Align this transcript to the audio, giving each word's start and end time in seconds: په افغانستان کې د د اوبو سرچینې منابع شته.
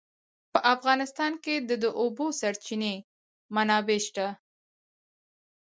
په 0.53 0.59
افغانستان 0.73 1.31
کې 1.43 1.55
د 1.69 1.71
د 1.83 1.85
اوبو 1.99 2.27
سرچینې 2.39 2.95
منابع 3.55 3.99
شته. 4.05 4.27